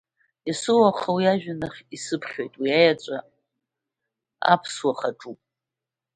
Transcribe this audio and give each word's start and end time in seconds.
Есыуаха 0.49 1.09
уи 1.15 1.25
ажәҩанахь 1.31 1.81
исыԥхьоит, 1.95 2.53
уи 2.61 2.69
Аеҵәа 2.79 3.17
аԥсыуа 4.53 4.93
хаҿуп. 4.99 5.39